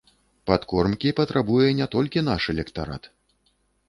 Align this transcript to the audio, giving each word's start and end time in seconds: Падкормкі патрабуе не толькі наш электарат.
Падкормкі 0.51 1.11
патрабуе 1.19 1.67
не 1.79 1.87
толькі 1.97 2.23
наш 2.31 2.47
электарат. 2.55 3.03